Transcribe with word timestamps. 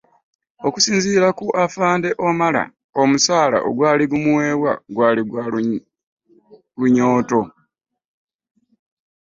Okusinziira 0.67 1.27
ku 1.37 1.45
Afande 1.65 2.09
Omala, 2.27 2.63
omusaala 3.01 3.57
ogwali 3.67 4.03
gumuweebwa 4.11 4.71
gwali 4.93 5.21
gwa 5.29 5.43
lunyoto. 6.79 7.41